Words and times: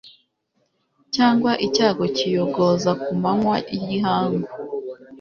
cyangwa 1.15 1.51
icyago 1.65 2.03
kiyogoza 2.15 2.91
ku 3.03 3.11
manywa 3.21 3.55
y’ihangu 3.77 4.47